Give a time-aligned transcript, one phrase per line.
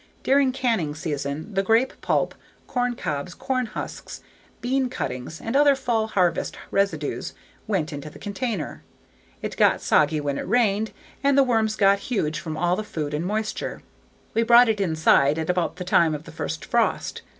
[0.23, 2.33] During canning season the grape pulp,
[2.65, 4.21] corn cobs, corn husks,
[4.59, 7.35] bean cuttings and other fall harvest residues
[7.67, 8.81] went into the container.
[9.43, 10.91] It got soggy when it rained
[11.23, 13.83] and the worms got huge from all the food and moisture.
[14.33, 17.21] We brought it inside at about the time of the first frost.